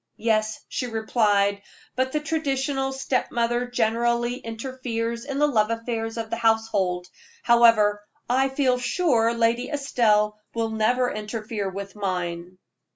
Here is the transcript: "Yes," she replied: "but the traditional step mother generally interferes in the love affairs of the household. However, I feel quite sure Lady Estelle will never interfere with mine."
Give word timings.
"Yes," 0.17 0.61
she 0.67 0.87
replied: 0.87 1.61
"but 1.95 2.11
the 2.11 2.19
traditional 2.19 2.91
step 2.91 3.29
mother 3.29 3.67
generally 3.67 4.37
interferes 4.37 5.25
in 5.25 5.37
the 5.37 5.45
love 5.45 5.69
affairs 5.69 6.17
of 6.17 6.31
the 6.31 6.37
household. 6.37 7.07
However, 7.43 8.01
I 8.27 8.49
feel 8.49 8.77
quite 8.77 8.83
sure 8.83 9.33
Lady 9.35 9.69
Estelle 9.69 10.39
will 10.55 10.71
never 10.71 11.11
interfere 11.11 11.69
with 11.69 11.95
mine." 11.95 12.57